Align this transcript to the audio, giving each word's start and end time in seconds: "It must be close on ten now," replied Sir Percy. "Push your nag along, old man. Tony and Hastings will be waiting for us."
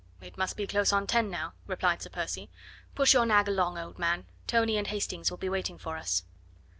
"It 0.19 0.35
must 0.35 0.57
be 0.57 0.65
close 0.65 0.91
on 0.91 1.05
ten 1.05 1.29
now," 1.29 1.53
replied 1.67 2.01
Sir 2.01 2.09
Percy. 2.09 2.49
"Push 2.95 3.13
your 3.13 3.23
nag 3.23 3.47
along, 3.47 3.77
old 3.77 3.99
man. 3.99 4.25
Tony 4.47 4.75
and 4.75 4.87
Hastings 4.87 5.29
will 5.29 5.37
be 5.37 5.47
waiting 5.47 5.77
for 5.77 5.95
us." 5.95 6.23